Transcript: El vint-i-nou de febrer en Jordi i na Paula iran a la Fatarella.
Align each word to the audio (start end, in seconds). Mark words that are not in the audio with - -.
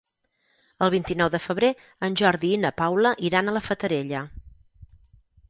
El 0.85 0.91
vint-i-nou 0.95 1.29
de 1.35 1.41
febrer 1.43 1.69
en 2.07 2.17
Jordi 2.23 2.51
i 2.55 2.59
na 2.63 2.73
Paula 2.81 3.13
iran 3.31 3.53
a 3.53 3.57
la 3.59 3.63
Fatarella. 3.69 4.25